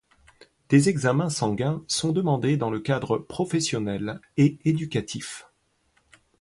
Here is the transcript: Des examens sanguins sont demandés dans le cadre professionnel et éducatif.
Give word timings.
Des 0.69 0.89
examens 0.89 1.29
sanguins 1.29 1.83
sont 1.87 2.11
demandés 2.11 2.57
dans 2.57 2.71
le 2.71 2.79
cadre 2.79 3.19
professionnel 3.19 4.19
et 4.35 4.57
éducatif. 4.65 5.45